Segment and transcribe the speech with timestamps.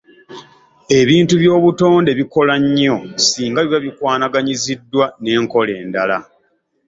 [0.99, 6.17] Ebintu by’obutonde bikola nnyo ssinga biba bikwanaganyiziddwa n’enkola endala.